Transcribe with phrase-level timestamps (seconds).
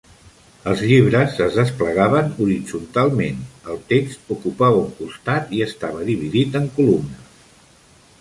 [0.69, 7.53] Els llibres es desplegaven horitzontalment; el text ocupava un costat i estava dividit en columnes.